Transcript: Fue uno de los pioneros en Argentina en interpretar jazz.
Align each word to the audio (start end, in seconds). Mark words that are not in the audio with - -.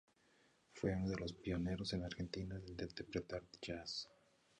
Fue 0.73 0.95
uno 0.95 1.09
de 1.09 1.15
los 1.19 1.33
pioneros 1.33 1.93
en 1.93 2.03
Argentina 2.03 2.55
en 2.55 2.67
interpretar 2.69 3.43
jazz. 3.61 4.09